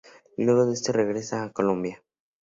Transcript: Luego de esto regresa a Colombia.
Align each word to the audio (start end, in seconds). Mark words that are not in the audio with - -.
Luego 0.37 0.65
de 0.65 0.73
esto 0.73 0.91
regresa 0.93 1.43
a 1.43 1.51
Colombia. 1.51 2.01